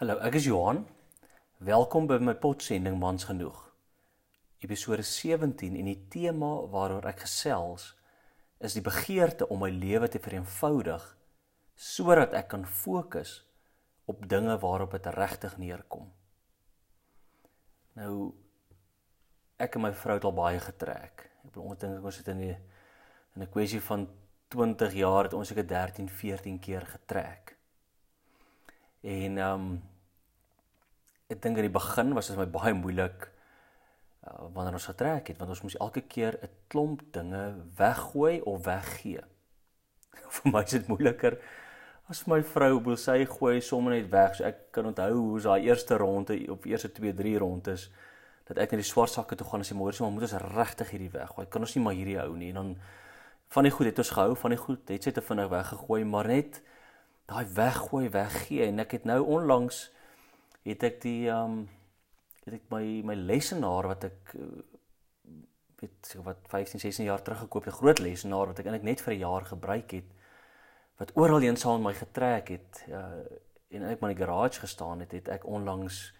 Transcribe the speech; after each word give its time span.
Hallo, 0.00 0.14
ek 0.24 0.38
is 0.38 0.46
Johan. 0.48 0.78
Welkom 1.60 2.06
by 2.08 2.16
my 2.24 2.32
potsending 2.40 2.94
Mans 2.96 3.26
genoeg. 3.28 3.58
Episode 4.64 5.04
17 5.04 5.74
en 5.76 5.90
die 5.90 5.98
tema 6.08 6.48
waaroor 6.72 7.04
ek 7.10 7.26
gesels 7.26 7.90
is 8.64 8.78
die 8.78 8.84
begeerte 8.86 9.50
om 9.52 9.60
my 9.60 9.68
lewe 9.68 10.08
te 10.08 10.22
vereenvoudig 10.24 11.04
sodat 11.76 12.32
ek 12.40 12.48
kan 12.54 12.64
fokus 12.64 13.34
op 14.08 14.24
dinge 14.24 14.56
waarop 14.64 14.96
dit 14.96 15.10
regtig 15.18 15.60
neerkom. 15.60 16.08
Nou 18.00 18.32
ek 19.60 19.76
en 19.76 19.84
my 19.84 19.92
vrou 20.00 20.16
het 20.16 20.30
al 20.32 20.36
baie 20.40 20.64
getrek. 20.64 21.28
Ek 21.28 21.52
bedoel 21.52 21.74
ons 21.74 21.84
dink 21.84 22.10
ons 22.14 22.24
het 22.24 22.32
in 22.38 22.44
'n 22.48 22.56
in 23.36 23.44
'n 23.44 23.52
kwessie 23.52 23.84
van 23.92 24.08
20 24.48 24.96
jaar 24.96 25.28
het 25.28 25.36
ons 25.36 25.48
seker 25.48 25.68
13, 25.68 26.08
14 26.08 26.58
keer 26.58 26.88
getrek. 26.88 27.59
En 29.00 29.38
ehm 29.38 29.54
um, 29.54 29.82
ek 31.30 31.42
dink 31.42 31.56
aan 31.56 31.68
die 31.68 31.72
begin 31.72 32.12
was 32.14 32.26
dit 32.26 32.36
my 32.36 32.46
baie 32.50 32.74
moeilik 32.74 33.28
uh, 34.26 34.48
wanneer 34.52 34.74
ons 34.74 34.88
getrek 34.90 35.28
het 35.30 35.38
want 35.38 35.52
ons 35.54 35.62
moes 35.62 35.76
elke 35.78 36.02
keer 36.02 36.36
'n 36.42 36.50
klomp 36.66 37.04
dinge 37.14 37.54
weggooi 37.78 38.40
of 38.40 38.64
weggee. 38.64 39.22
vir 40.36 40.52
my 40.52 40.62
is 40.62 40.74
dit 40.74 40.88
moeiliker 40.88 41.38
as 42.10 42.26
my 42.26 42.42
vrou 42.42 42.80
wil 42.82 42.96
sy 42.96 43.24
gooi 43.24 43.60
sommer 43.62 43.94
net 43.94 44.10
weg. 44.10 44.34
So 44.34 44.44
ek 44.44 44.72
kan 44.74 44.86
onthou 44.90 45.12
hoe 45.14 45.40
daai 45.40 45.68
eerste 45.68 45.96
ronde 45.96 46.36
op 46.50 46.66
eerste 46.66 46.90
2, 46.92 47.14
3 47.14 47.38
rondes 47.38 47.90
dat 48.50 48.58
ek 48.58 48.72
net 48.74 48.82
die 48.82 48.90
swart 48.90 49.12
sakke 49.14 49.36
toe 49.38 49.46
gaan 49.46 49.62
en 49.62 49.68
sê 49.68 49.76
môre 49.78 49.94
sê 49.94 50.02
maar 50.02 50.10
moet 50.10 50.26
ons 50.26 50.40
regtig 50.56 50.90
hierdie 50.90 51.12
weggooi. 51.14 51.46
Kan 51.46 51.62
ons 51.62 51.74
nie 51.76 51.84
maar 51.84 51.94
hierdie 51.94 52.18
hou 52.18 52.34
nie 52.36 52.50
en 52.50 52.58
dan 52.60 52.74
van 53.54 53.66
die 53.66 53.70
goed 53.70 53.86
het 53.86 53.98
ons 53.98 54.10
gehou, 54.10 54.34
van 54.34 54.50
die 54.50 54.58
goed 54.58 54.90
het 54.90 55.06
sy 55.06 55.12
te 55.14 55.22
vinnig 55.22 55.48
weggegooi, 55.50 56.04
maar 56.04 56.26
net 56.26 56.60
daai 57.30 57.46
weggooi, 57.54 58.08
weggee 58.10 58.66
en 58.66 58.82
ek 58.82 58.98
het 58.98 59.06
nou 59.08 59.20
onlangs 59.38 59.84
het 60.66 60.82
ek 60.86 61.00
die 61.04 61.28
ehm 61.30 61.60
um, 61.60 61.68
het 62.40 62.56
ek 62.56 62.70
my 62.72 62.84
my 63.04 63.14
lesenaar 63.14 63.86
wat 63.90 64.06
ek 64.08 64.32
uh, 64.34 64.46
weet 65.80 66.14
wat 66.24 66.40
15 66.52 66.80
16 66.80 67.04
jaar 67.06 67.22
terug 67.22 67.44
gekoop 67.44 67.64
het, 67.64 67.74
'n 67.74 67.80
groot 67.80 67.98
lesenaar 67.98 68.50
wat 68.50 68.58
ek 68.58 68.66
eintlik 68.66 68.88
net 68.88 69.00
vir 69.00 69.14
'n 69.14 69.24
jaar 69.26 69.44
gebruik 69.44 69.90
het 69.90 70.08
wat 70.98 71.12
oral 71.16 71.40
heen 71.40 71.56
saam 71.56 71.82
my 71.82 71.94
getrek 71.94 72.48
het 72.48 72.84
uh, 72.88 73.24
en 73.70 73.82
eintlik 73.82 74.00
maar 74.00 74.10
in 74.10 74.16
die 74.16 74.24
garage 74.24 74.60
gestaan 74.60 75.00
het, 75.00 75.12
het 75.12 75.28
ek 75.28 75.46
onlangs 75.46 76.12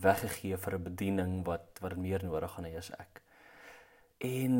weggegee 0.00 0.56
vir 0.56 0.74
'n 0.74 0.82
bediening 0.82 1.44
wat 1.44 1.80
wat 1.80 1.96
meer 1.96 2.24
nodig 2.24 2.52
gaan 2.52 2.64
hê 2.64 2.76
as 2.76 2.90
ek. 2.90 3.22
En 4.18 4.54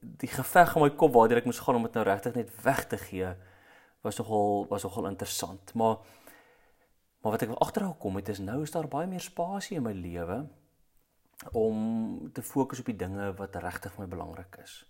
die 0.00 0.28
geveg 0.28 0.76
in 0.76 0.82
my 0.82 0.90
kop 0.90 1.12
waar 1.12 1.32
ek 1.32 1.44
moes 1.44 1.60
gaan 1.60 1.74
om 1.74 1.82
dit 1.82 1.94
nou 1.94 2.04
regtig 2.04 2.34
net 2.34 2.62
weg 2.62 2.86
te 2.86 2.98
gee 2.98 3.34
was 4.02 4.18
nogal 4.18 4.66
was 4.68 4.82
nogal 4.82 5.06
interessant. 5.06 5.74
Maar 5.74 5.96
maar 7.22 7.36
wat 7.36 7.42
ek 7.46 7.52
agterhou 7.62 7.94
kom 8.02 8.16
het 8.18 8.28
is 8.28 8.40
nou 8.42 8.62
is 8.62 8.72
daar 8.74 8.88
baie 8.90 9.06
meer 9.06 9.22
spasie 9.22 9.76
in 9.78 9.84
my 9.86 9.92
lewe 9.94 10.40
om 11.54 12.30
te 12.34 12.42
fokus 12.42 12.80
op 12.82 12.88
die 12.90 12.98
dinge 12.98 13.28
wat 13.38 13.58
regtig 13.62 13.94
vir 13.94 14.04
my 14.04 14.08
belangrik 14.10 14.58
is. 14.62 14.80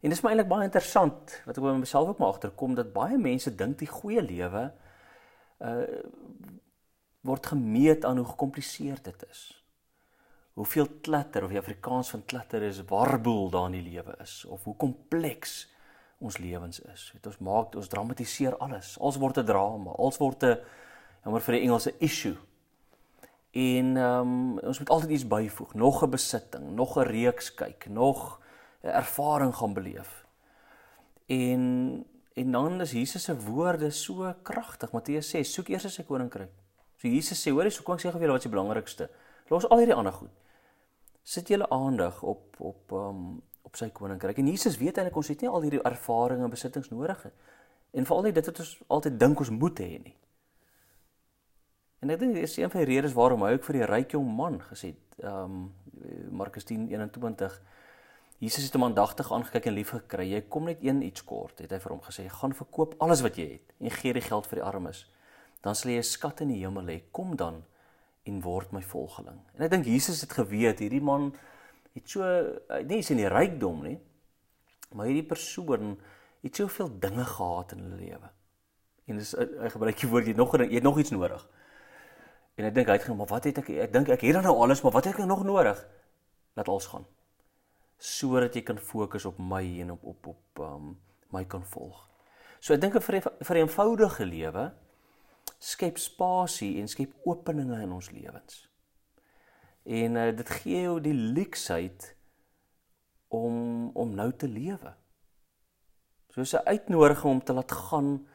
En 0.00 0.14
dis 0.14 0.22
my 0.22 0.30
eintlik 0.30 0.50
baie 0.50 0.68
interessant 0.68 1.34
wat 1.46 1.58
ek 1.58 1.64
by 1.64 1.74
myself 1.80 2.12
ook 2.12 2.20
maar 2.22 2.36
agterkom 2.36 2.76
dat 2.78 2.94
baie 2.94 3.18
mense 3.18 3.50
dink 3.58 3.80
die 3.82 3.90
goeie 3.90 4.22
lewe 4.22 4.68
uh 5.58 6.02
word 7.26 7.48
gemeet 7.50 8.04
aan 8.06 8.16
hoe 8.22 8.28
gekompliseerd 8.28 9.04
dit 9.04 9.24
is. 9.26 9.40
Hoeveel 10.56 10.86
klatter 11.02 11.44
of 11.44 11.50
die 11.52 11.58
Afrikaans 11.58 12.12
van 12.14 12.22
klatter 12.24 12.62
is 12.62 12.78
warboel 12.88 13.50
daar 13.50 13.66
in 13.68 13.80
die 13.80 13.90
lewe 13.90 14.14
is 14.22 14.44
of 14.46 14.64
hoe 14.64 14.76
kompleks 14.78 15.66
ons 16.18 16.38
lewens 16.38 16.80
is. 16.80 17.10
Weet 17.12 17.26
ons 17.26 17.38
maak 17.38 17.74
ons 17.78 17.88
dramatiseer 17.88 18.56
alles. 18.56 18.96
Alles 18.98 19.16
word 19.16 19.38
'n 19.38 19.46
drama. 19.46 19.90
Alles 19.98 20.18
word 20.18 20.42
'n 20.42 20.58
jammer 21.24 21.40
vir 21.40 21.54
die 21.54 21.62
Engelse 21.62 21.94
issue. 21.98 22.36
En 23.50 23.96
ehm 23.96 24.20
um, 24.20 24.58
ons 24.58 24.78
moet 24.78 24.88
altyd 24.88 25.10
iets 25.10 25.26
byvoeg, 25.26 25.74
nog 25.74 26.02
'n 26.02 26.10
besitting, 26.10 26.70
nog 26.74 26.96
'n 26.96 27.06
reeks 27.06 27.54
kyk, 27.54 27.86
nog 27.88 28.40
'n 28.82 28.88
ervaring 28.88 29.54
gaan 29.54 29.72
beleef. 29.72 30.24
En 31.26 32.06
en 32.34 32.52
dan 32.52 32.80
is 32.80 32.92
Jesus 32.92 33.22
se 33.22 33.40
woorde 33.40 33.90
so 33.90 34.34
kragtig. 34.42 34.92
Matteus 34.92 35.34
sê, 35.34 35.42
soek 35.42 35.68
eers 35.68 35.94
sy 35.94 36.02
koninkryk. 36.02 36.50
So 36.96 37.08
Jesus 37.08 37.46
sê, 37.46 37.50
hoorie, 37.50 37.70
so 37.70 37.82
kom 37.82 37.94
ek 37.94 38.00
sê 38.00 38.10
gou 38.10 38.18
vir 38.18 38.20
julle 38.20 38.32
wat 38.32 38.44
is 38.44 38.50
die 38.50 38.56
belangrikste. 38.56 39.10
Los 39.48 39.68
al 39.68 39.78
hierdie 39.78 39.94
ander 39.94 40.12
goed. 40.12 40.30
Sit 41.22 41.48
julle 41.48 41.68
aandag 41.68 42.22
op 42.22 42.60
op 42.60 42.92
ehm 42.92 43.08
um, 43.08 43.42
op 43.68 43.76
sy 43.76 43.90
koninkryk. 43.94 44.40
En 44.40 44.48
Jesus 44.48 44.78
weet 44.80 44.98
eintlik 44.98 45.16
ons 45.20 45.30
het 45.32 45.44
nie 45.44 45.50
al 45.50 45.64
hierdie 45.66 45.84
ervarings 45.84 46.44
en 46.44 46.52
besittings 46.52 46.90
nodig 46.92 47.24
nie. 47.28 47.34
En 48.00 48.08
veral 48.08 48.28
nie 48.28 48.36
dit 48.36 48.50
wat 48.50 48.62
ons 48.64 48.72
altyd 48.96 49.20
dink 49.20 49.44
ons 49.44 49.52
moet 49.54 49.84
hê 49.84 49.98
nie. 50.02 50.14
En 52.04 52.12
ek 52.14 52.20
dink 52.22 52.36
dis 52.38 52.58
een 52.60 52.70
van 52.70 52.84
die 52.84 52.90
redes 52.92 53.16
waarom 53.16 53.42
hy 53.42 53.56
ook 53.56 53.66
vir 53.66 53.80
die 53.80 53.88
ryk 53.90 54.14
jong 54.14 54.28
man 54.38 54.60
gesê 54.70 54.94
het, 54.94 55.20
ehm 55.24 55.58
um, 55.58 55.68
Markus 56.30 56.64
10:21 56.68 57.58
Jesus 58.38 58.68
het 58.68 58.76
hom 58.76 58.84
aandagtig 58.86 59.32
aangekyk 59.34 59.64
en 59.66 59.74
lief 59.74 59.88
gekry. 59.90 60.28
Jy 60.30 60.44
kom 60.46 60.68
net 60.70 60.82
een 60.84 61.00
iets 61.02 61.24
kort, 61.26 61.58
het 61.58 61.72
hy 61.74 61.80
vir 61.82 61.90
hom 61.90 62.02
gesê. 62.04 62.28
Gaan 62.30 62.54
verkoop 62.54 62.94
alles 63.02 63.24
wat 63.26 63.34
jy 63.40 63.48
het 63.56 63.72
en 63.82 63.90
gee 63.90 64.14
die 64.14 64.22
geld 64.22 64.46
vir 64.46 64.60
die 64.60 64.66
armes. 64.68 65.00
Dan 65.66 65.74
sal 65.74 65.90
jy 65.90 65.98
'n 65.98 66.06
skat 66.06 66.40
in 66.40 66.52
die 66.54 66.60
hemel 66.62 66.86
hê. 66.86 67.02
Kom 67.10 67.34
dan 67.36 67.64
en 68.24 68.40
word 68.40 68.72
my 68.72 68.82
volgeling. 68.82 69.40
En 69.56 69.64
ek 69.64 69.70
dink 69.70 69.84
Jesus 69.84 70.20
het 70.20 70.32
geweet 70.32 70.78
hierdie 70.78 71.02
man 71.02 71.32
het 71.94 72.08
so 72.10 72.24
nie 72.88 73.00
is 73.02 73.10
in 73.10 73.20
die 73.22 73.30
rykdom 73.30 73.82
nie, 73.84 73.98
maar 74.94 75.06
hierdie 75.06 75.26
persoon 75.26 75.96
het 76.42 76.56
soveel 76.56 76.90
dinge 77.00 77.24
gehad 77.24 77.72
in 77.72 77.84
hulle 77.86 78.00
lewe. 78.00 78.30
En 79.08 79.20
dis 79.20 79.32
hy 79.38 79.70
gebruik 79.72 80.00
die 80.00 80.10
woord 80.10 80.28
jy 80.28 80.34
het 80.34 80.40
nog 80.40 80.56
jy 80.58 80.74
het 80.74 80.86
nog 80.86 80.98
iets 81.00 81.14
nodig. 81.14 81.44
En 82.58 82.66
ek 82.68 82.74
dink 82.74 82.90
hy 82.90 82.96
het 82.98 83.06
gaan, 83.06 83.16
maar 83.16 83.30
wat 83.30 83.46
het 83.48 83.60
ek 83.62 83.70
ek 83.86 83.92
dink 83.94 84.10
ek 84.12 84.24
het 84.26 84.36
dan 84.36 84.46
nou 84.48 84.56
alles, 84.64 84.82
maar 84.82 84.94
wat 84.96 85.06
het 85.08 85.18
ek 85.18 85.30
nog 85.30 85.44
nodig? 85.46 85.80
Laat 86.58 86.68
alles 86.68 86.88
gaan. 86.90 87.06
Sodat 87.98 88.54
jy 88.54 88.62
kan 88.66 88.78
fokus 88.78 89.24
op 89.28 89.38
my 89.38 89.62
en 89.82 89.94
op 89.94 90.04
op 90.04 90.26
op 90.34 90.62
um, 90.66 90.92
my 91.34 91.44
kan 91.44 91.64
volg. 91.64 92.04
So 92.60 92.74
ek 92.74 92.82
dink 92.82 92.98
vir 92.98 93.20
vir 93.22 93.56
'n 93.56 93.64
eenvoudige 93.64 94.26
lewe 94.26 94.72
skep 95.58 95.98
spasie 95.98 96.78
en 96.80 96.88
skep 96.88 97.14
openinge 97.24 97.82
in 97.82 97.92
ons 97.92 98.10
lewens. 98.10 98.68
En 99.88 100.14
uh, 100.14 100.36
dit 100.36 100.50
gee 100.50 100.80
jou 100.84 100.98
die 101.00 101.16
leksheid 101.16 102.14
om 103.32 103.88
om 103.96 104.10
nou 104.14 104.28
te 104.36 104.48
lewe. 104.48 104.92
Soos 106.28 106.52
'n 106.52 106.68
uitnodiging 106.68 107.32
om 107.32 107.44
te 107.44 107.52
laat 107.52 107.72
gaan 107.72 108.28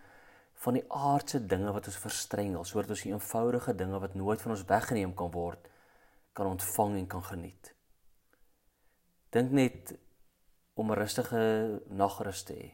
van 0.53 0.73
die 0.73 0.85
aardse 0.89 1.45
dinge 1.45 1.71
wat 1.71 1.85
ons 1.85 1.97
verstrengel, 1.97 2.63
sodat 2.63 2.89
ons 2.89 3.01
die 3.01 3.11
eenvoudige 3.11 3.75
dinge 3.75 3.99
wat 3.99 4.13
nooit 4.13 4.41
van 4.41 4.51
ons 4.51 4.65
weggeneem 4.65 5.13
kan 5.13 5.31
word, 5.31 5.69
kan 6.33 6.45
ontvang 6.45 6.97
en 6.97 7.07
kan 7.07 7.23
geniet. 7.23 7.75
Dink 9.29 9.51
net 9.51 9.97
om 10.73 10.91
'n 10.91 10.97
rustige 10.97 11.81
nagrus 11.87 12.43
te 12.43 12.53
hê. 12.53 12.69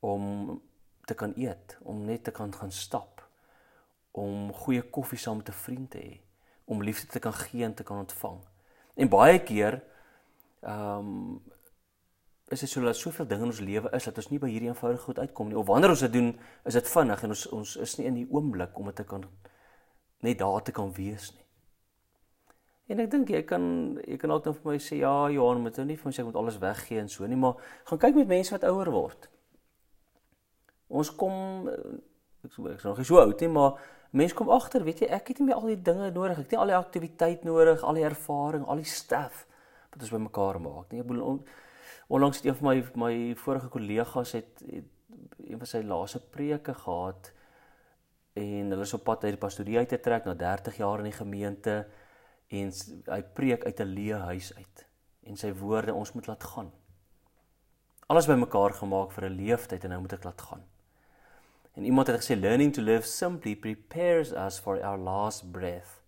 Om 0.00 0.62
te 1.04 1.14
kan 1.14 1.32
eet, 1.36 1.78
om 1.82 2.04
net 2.04 2.24
te 2.24 2.30
kan 2.30 2.54
gaan 2.54 2.72
stap, 2.72 3.28
om 4.10 4.52
goeie 4.52 4.90
koffie 4.90 5.18
saam 5.18 5.36
met 5.36 5.48
'n 5.48 5.52
vriend 5.52 5.90
te 5.90 5.98
hê 5.98 6.31
om 6.72 6.82
liefde 6.82 7.06
te 7.12 7.22
kan 7.22 7.34
gee 7.36 7.64
en 7.64 7.74
te 7.76 7.86
kan 7.86 8.02
ontvang. 8.04 8.40
En 8.94 9.12
baie 9.12 9.40
keer 9.44 9.82
ehm 10.60 10.98
um, 10.98 11.42
is 12.52 12.60
dit 12.60 12.68
so 12.68 12.84
dat 12.84 12.96
soveel 12.96 13.26
dinge 13.26 13.46
in 13.46 13.48
ons 13.48 13.60
lewe 13.64 13.90
is 13.96 14.04
dat 14.04 14.18
ons 14.20 14.28
nie 14.28 14.38
by 14.40 14.48
hierdie 14.52 14.68
eenvoudige 14.68 15.06
goed 15.06 15.18
uitkom 15.18 15.48
nie. 15.48 15.56
Of 15.56 15.66
wanneer 15.66 15.94
ons 15.94 16.02
dit 16.04 16.12
doen, 16.12 16.34
is 16.68 16.76
dit 16.76 16.90
vinnig 16.94 17.22
en 17.24 17.32
ons 17.32 17.44
ons 17.58 17.76
is 17.86 17.94
nie 17.98 18.08
in 18.10 18.18
die 18.18 18.26
oomblik 18.28 18.76
om 18.78 18.90
dit 18.90 18.98
te 19.00 19.06
kan 19.08 19.24
net 20.22 20.38
daar 20.38 20.60
te 20.62 20.74
kan 20.76 20.92
wees 20.94 21.30
nie. 21.32 21.46
En 22.92 23.00
ek 23.00 23.10
dink 23.14 23.32
jy 23.32 23.40
kan 23.48 23.64
jy 24.04 24.18
kan 24.20 24.34
altyd 24.34 24.58
vir 24.58 24.72
my 24.72 24.78
sê 24.82 24.98
ja, 25.00 25.14
Johan, 25.32 25.62
moet 25.64 25.80
nou 25.80 25.86
nie 25.88 25.96
vir 25.96 26.10
my 26.10 26.12
sê 26.12 26.22
ek 26.22 26.28
moet 26.28 26.40
alles 26.42 26.60
weggee 26.62 27.00
en 27.00 27.08
so 27.08 27.26
nie, 27.26 27.40
maar 27.40 27.56
gaan 27.88 28.02
kyk 28.04 28.20
met 28.20 28.32
mense 28.34 28.52
wat 28.54 28.68
ouer 28.68 28.92
word. 28.92 29.30
Ons 30.92 31.12
kom 31.16 31.70
ek 31.72 32.52
sou 32.52 32.68
ek 32.68 32.82
is 32.82 32.86
nog 32.86 33.00
nie 33.00 33.08
so 33.08 33.22
oud 33.22 33.40
nie, 33.40 33.50
maar 33.54 33.80
mense 34.12 34.36
kom 34.36 34.50
agter, 34.52 34.84
weet 34.84 35.04
jy, 35.04 35.08
ek 35.16 35.32
het 35.32 35.40
nie 35.40 35.48
meer 35.48 35.58
al 35.58 35.70
die 35.72 35.82
dinge 35.88 36.10
nodig, 36.12 36.36
ek 36.36 36.44
het 36.44 36.54
nie 36.54 36.60
al 36.60 36.72
die 36.72 36.78
aktiwiteit 36.78 37.44
nodig, 37.48 37.82
al 37.82 37.98
die 37.98 38.04
ervaring, 38.04 38.66
al 38.68 38.82
die 38.82 38.88
stuff 38.88 39.46
wat 39.92 40.04
ons 40.04 40.12
bymekaar 40.12 40.58
maak 40.60 40.92
nie. 40.92 41.00
Ek 41.02 41.08
bedoel 41.08 41.24
on, 41.28 41.38
onlangs 42.12 42.40
het 42.40 42.48
een 42.48 42.58
van 42.58 42.68
my 42.68 43.06
my 43.06 43.14
vorige 43.40 43.70
kollegas 43.72 44.34
het, 44.36 44.62
het 44.68 44.88
een 45.44 45.60
van 45.60 45.68
sy 45.68 45.82
laaste 45.84 46.20
preke 46.32 46.74
gehad 46.74 47.32
en 48.40 48.72
hulle 48.72 48.86
is 48.86 48.94
op 48.96 49.04
pad 49.04 49.26
uit 49.26 49.34
die 49.34 49.40
pastorie 49.40 49.78
uit 49.78 49.90
te 49.92 50.00
trek 50.00 50.24
na 50.24 50.34
30 50.38 50.78
jaar 50.80 51.02
in 51.02 51.10
die 51.10 51.16
gemeente 51.16 51.74
en 52.52 52.72
hy 53.08 53.20
preek 53.36 53.64
uit 53.64 53.80
'n 53.80 53.94
leë 53.96 54.18
huis 54.32 54.52
uit. 54.56 54.86
En 55.28 55.36
sy 55.36 55.52
woorde, 55.52 55.94
ons 55.94 56.12
moet 56.12 56.26
laat 56.26 56.44
gaan. 56.44 56.72
Alles 58.06 58.26
bymekaar 58.26 58.72
gemaak 58.72 59.12
vir 59.12 59.24
'n 59.28 59.36
leeftyd 59.36 59.84
en 59.84 59.90
nou 59.90 60.00
moet 60.00 60.12
ek 60.12 60.24
laat 60.24 60.40
gaan. 60.40 60.64
En 61.74 61.84
iemand 61.84 62.06
het 62.06 62.20
gesê 62.20 62.38
learning 62.38 62.72
to 62.72 62.82
live 62.82 63.06
simply 63.06 63.56
prepares 63.56 64.32
us 64.32 64.58
for 64.58 64.82
our 64.84 64.98
last 64.98 65.52
breath 65.52 66.00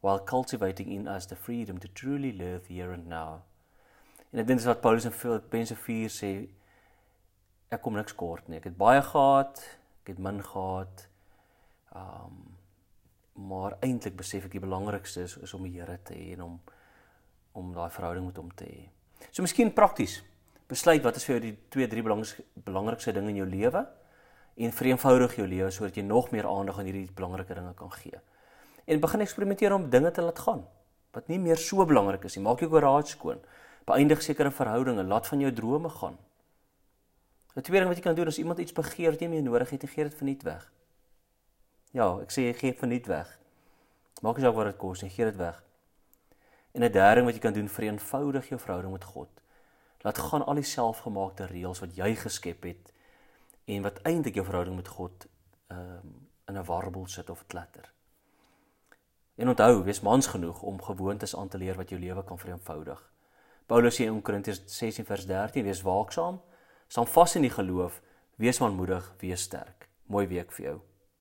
while 0.00 0.24
cultivating 0.24 0.92
in 0.92 1.08
us 1.08 1.26
the 1.26 1.36
freedom 1.36 1.78
to 1.78 1.88
truly 1.92 2.32
live 2.32 2.66
here 2.68 2.92
and 2.92 3.06
now. 3.06 3.40
En 4.30 4.42
ek 4.42 4.46
dink 4.46 4.60
dis 4.60 4.68
wat 4.68 4.82
Paulus 4.84 5.08
in 5.08 5.14
Filippense 5.16 5.74
4 5.74 6.12
sê 6.12 6.32
ek 7.72 7.80
kom 7.84 7.96
niks 7.96 8.16
kort 8.16 8.48
nie. 8.48 8.60
Ek 8.60 8.68
het 8.68 8.76
baie 8.76 9.00
gehad, 9.04 9.62
ek 10.04 10.12
het 10.12 10.20
min 10.22 10.42
gehad. 10.44 11.08
Um 11.96 12.44
maar 13.38 13.76
eintlik 13.86 14.16
besef 14.18 14.48
ek 14.48 14.56
die 14.56 14.60
belangrikste 14.64 15.22
is, 15.22 15.36
is 15.46 15.52
om 15.54 15.62
die 15.62 15.76
Here 15.76 15.94
te 16.02 16.16
hê 16.16 16.32
en 16.34 16.40
om 16.42 16.56
om 17.58 17.68
daai 17.74 17.90
verhouding 17.94 18.26
met 18.26 18.36
hom 18.38 18.50
te 18.58 18.66
hê. 18.66 18.82
So 19.30 19.42
miskien 19.42 19.70
prakties. 19.74 20.16
Besluit 20.68 21.02
wat 21.06 21.16
is 21.16 21.24
vir 21.26 21.36
jou 21.36 21.42
die 21.46 21.52
twee 21.70 21.86
drie 21.90 22.02
belangrikste 22.02 23.14
dinge 23.14 23.30
in 23.32 23.38
jou 23.40 23.46
lewe 23.48 23.84
en 24.58 24.72
vereenvoudig 24.74 25.36
jou 25.38 25.46
lewe 25.46 25.70
sodat 25.70 25.96
jy 25.96 26.02
nog 26.02 26.32
meer 26.34 26.46
aandag 26.50 26.80
aan 26.80 26.88
hierdie 26.90 27.06
belangrike 27.14 27.54
dinge 27.54 27.74
kan 27.78 27.92
gee. 27.92 28.18
En 28.86 29.00
begin 29.00 29.20
eksperimenteer 29.20 29.74
om 29.74 29.90
dinge 29.90 30.10
te 30.10 30.22
laat 30.22 30.38
gaan 30.38 30.64
wat 31.16 31.28
nie 31.28 31.38
meer 31.40 31.56
so 31.56 31.84
belangrik 31.88 32.24
is 32.28 32.36
nie. 32.36 32.44
Maak 32.44 32.60
jou 32.62 32.68
garage 32.70 33.14
skoon. 33.14 33.40
Beëindig 33.88 34.20
sekere 34.22 34.50
verhoudinge, 34.52 35.02
laat 35.08 35.26
van 35.26 35.40
jou 35.40 35.52
drome 35.52 35.88
gaan. 35.88 36.18
'n 37.56 37.62
Tweede 37.62 37.84
ding 37.84 37.88
wat 37.88 37.96
jy 37.96 38.02
kan 38.02 38.14
doen 38.14 38.26
as 38.26 38.38
iemand 38.38 38.58
iets 38.58 38.72
begeer 38.72 39.10
wat 39.10 39.20
jy 39.20 39.26
nie 39.26 39.42
nodig 39.42 39.70
het, 39.70 39.88
gee 39.90 40.04
dit 40.04 40.14
verniet 40.14 40.42
weg. 40.42 40.72
Ja, 41.90 42.20
ek 42.20 42.30
sê 42.30 42.52
gee 42.54 42.72
verniet 42.72 43.06
weg. 43.06 43.40
Maak 44.22 44.36
nie 44.36 44.44
saak 44.44 44.54
wat 44.54 44.66
dit 44.66 44.76
kos 44.76 45.02
nie, 45.02 45.10
gee 45.10 45.24
dit 45.24 45.36
weg. 45.36 45.62
En 46.74 46.84
'n 46.84 46.92
derde 46.92 47.14
ding 47.14 47.26
wat 47.26 47.34
jy 47.34 47.40
kan 47.40 47.52
doen, 47.52 47.68
vereenvoudig 47.68 48.48
jou 48.48 48.60
verhouding 48.60 48.92
met 48.92 49.04
God. 49.04 49.28
Laat 50.04 50.18
gaan 50.18 50.44
al 50.44 50.54
die 50.54 50.62
selfgemaakte 50.62 51.46
reëls 51.46 51.80
wat 51.80 51.96
jy 51.96 52.14
geskep 52.14 52.62
het 52.62 52.92
en 53.68 53.82
wat 53.82 54.00
eintlik 54.08 54.34
jou 54.34 54.44
verhouding 54.46 54.76
met 54.76 54.88
God 54.88 55.28
ehm 55.66 55.80
um, 55.80 56.26
in 56.48 56.56
'n 56.56 56.64
warbel 56.64 57.06
sit 57.06 57.30
of 57.30 57.46
klatter. 57.46 57.92
En 59.34 59.48
onthou, 59.48 59.84
wees 59.84 60.00
mans 60.00 60.26
genoeg 60.26 60.62
om 60.62 60.82
gewoontes 60.82 61.36
aan 61.36 61.48
te 61.48 61.58
leer 61.58 61.76
wat 61.76 61.88
jou 61.88 62.00
lewe 62.00 62.24
kan 62.24 62.38
vereenvoudig. 62.38 63.12
Paulus 63.66 64.00
sê 64.00 64.04
in 64.04 64.22
Korintiërs 64.22 64.62
16 64.64 65.04
vers 65.04 65.26
13: 65.26 65.64
Wees 65.64 65.82
waaksaam, 65.82 66.40
staan 66.86 67.06
vas 67.06 67.34
in 67.34 67.42
die 67.42 67.50
geloof, 67.50 68.02
wees 68.34 68.58
manmoedig, 68.58 69.14
wees 69.18 69.42
sterk. 69.42 69.88
Mooi 70.06 70.26
week 70.26 70.52
vir 70.52 70.64
jou. 70.64 70.80